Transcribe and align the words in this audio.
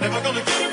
Never 0.00 0.20
gonna 0.20 0.44
give. 0.44 0.67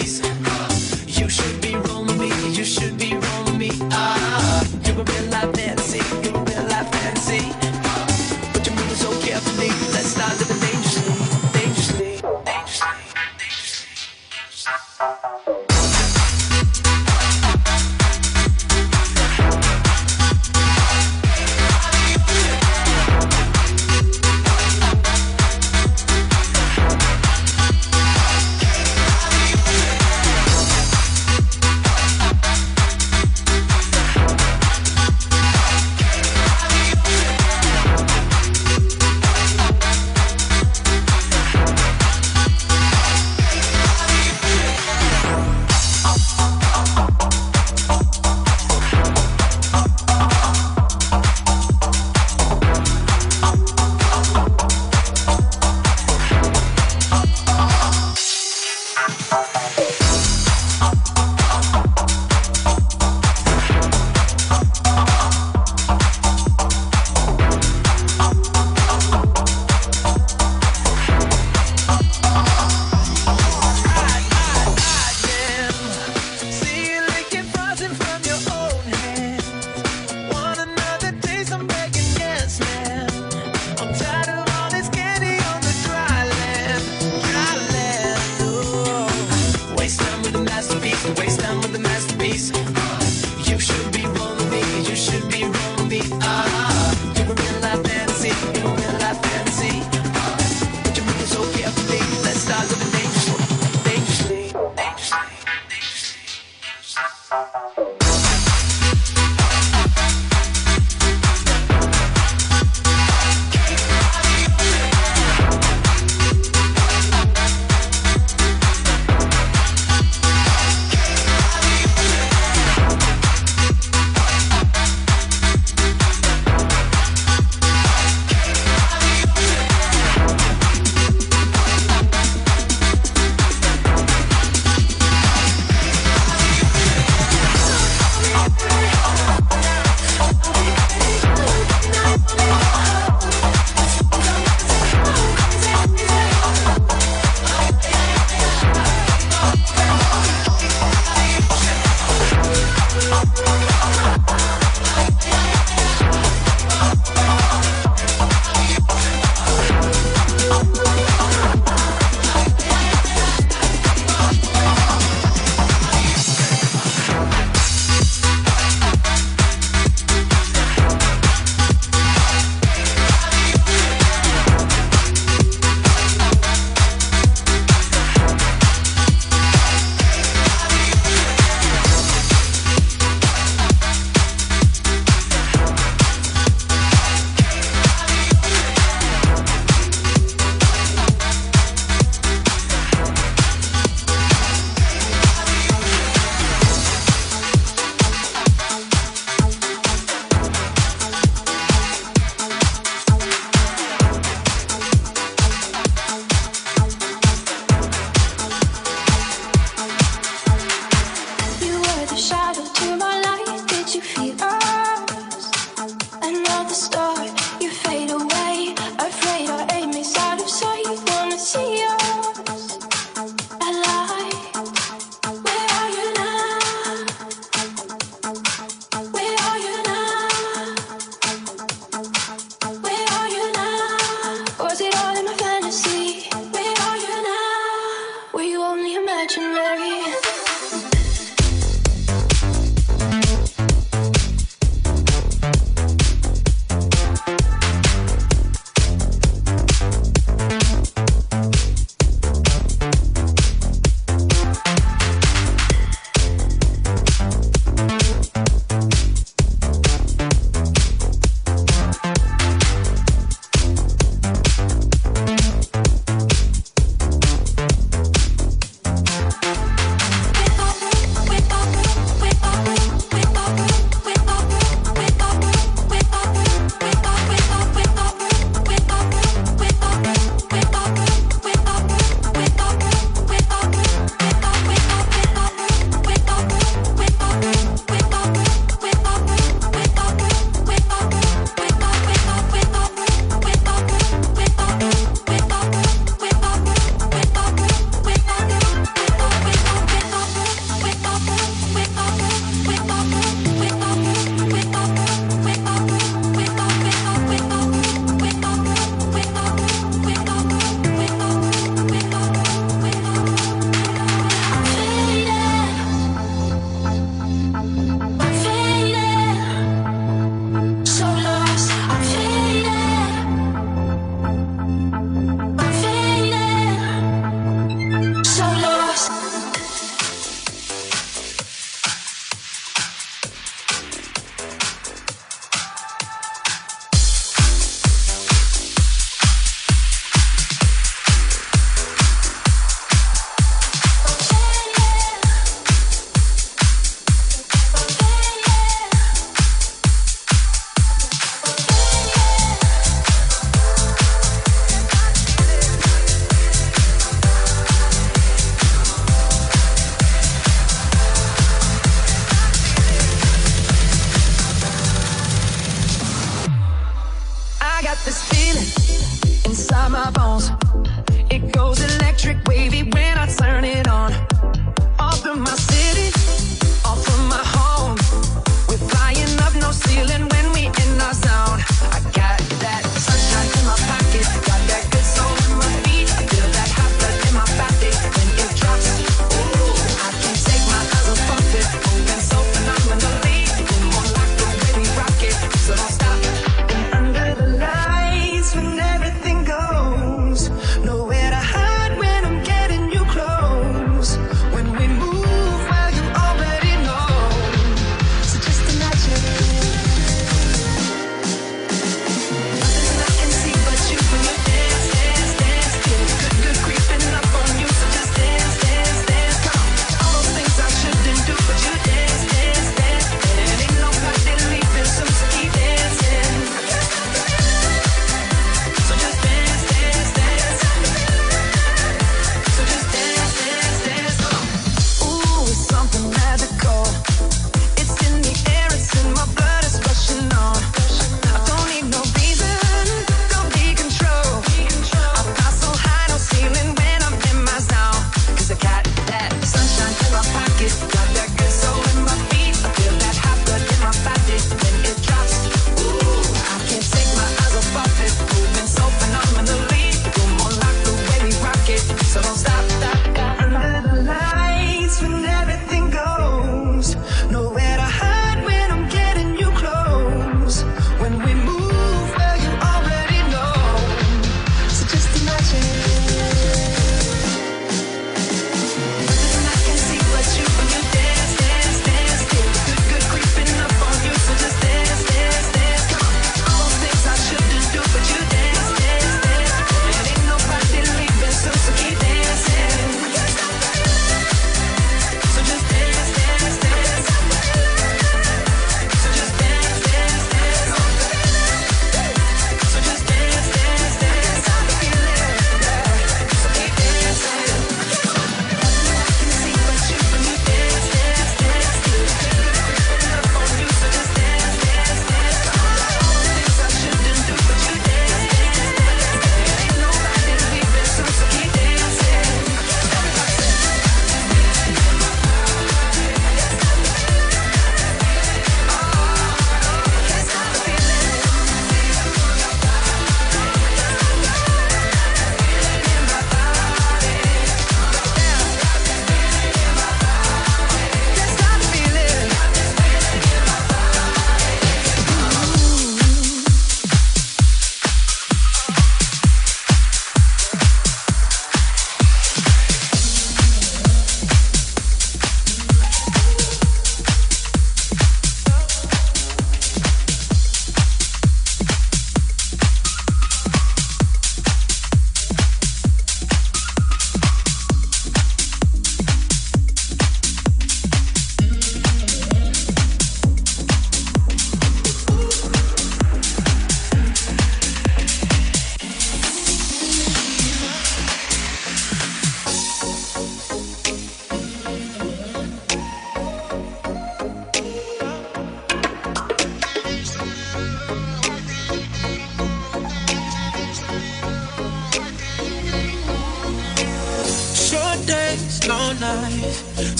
days 0.00 0.39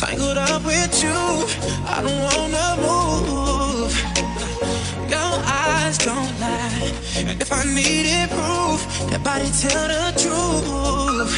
Tangled 0.00 0.38
up 0.38 0.64
with 0.64 1.02
you, 1.02 1.10
I 1.86 2.00
don't 2.00 2.20
wanna 2.28 2.68
move. 2.80 3.92
Your 5.10 5.32
eyes 5.44 5.98
don't 5.98 6.40
lie, 6.40 6.92
and 7.16 7.42
if 7.42 7.52
I 7.52 7.64
needed 7.64 8.30
proof, 8.30 8.80
that 9.10 9.22
body 9.22 9.50
tell 9.60 9.88
the 9.94 10.04
truth. 10.22 11.32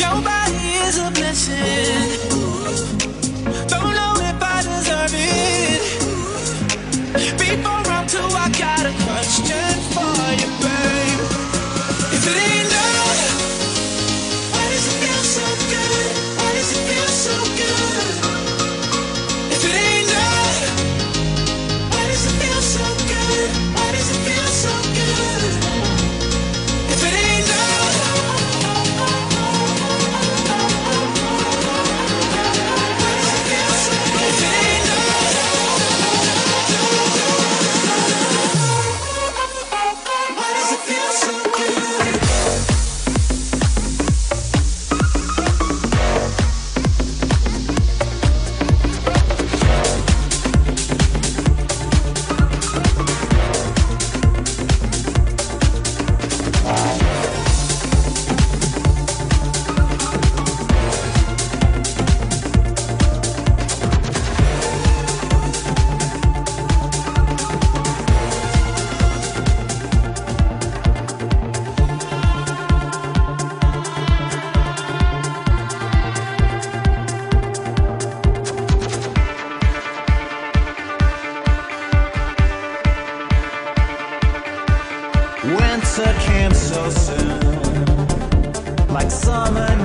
Your 0.00 0.16
body 0.22 0.64
is 0.86 0.98
a 0.98 1.10
blessing. 1.10 2.11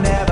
never 0.04 0.27